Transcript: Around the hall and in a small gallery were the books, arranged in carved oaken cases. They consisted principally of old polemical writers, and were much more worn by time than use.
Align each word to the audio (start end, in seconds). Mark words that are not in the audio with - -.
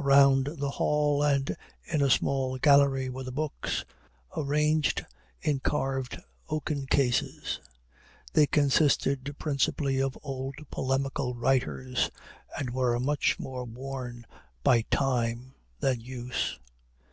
Around 0.00 0.56
the 0.58 0.68
hall 0.70 1.22
and 1.22 1.56
in 1.84 2.02
a 2.02 2.10
small 2.10 2.58
gallery 2.58 3.08
were 3.08 3.22
the 3.22 3.30
books, 3.30 3.84
arranged 4.36 5.06
in 5.40 5.60
carved 5.60 6.18
oaken 6.48 6.86
cases. 6.86 7.60
They 8.32 8.48
consisted 8.48 9.32
principally 9.38 10.02
of 10.02 10.18
old 10.24 10.56
polemical 10.72 11.36
writers, 11.36 12.10
and 12.58 12.70
were 12.74 12.98
much 12.98 13.38
more 13.38 13.62
worn 13.64 14.26
by 14.64 14.82
time 14.90 15.54
than 15.78 16.00
use. 16.00 16.58